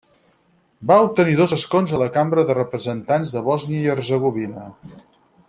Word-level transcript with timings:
Va 0.91 0.95
obtenir 1.07 1.35
dos 1.41 1.53
escons 1.57 1.93
a 1.97 1.99
la 2.03 2.07
Cambra 2.15 2.47
de 2.53 2.57
Representants 2.61 3.35
de 3.37 3.45
Bòsnia 3.51 3.85
i 3.85 3.93
Hercegovina. 3.97 4.67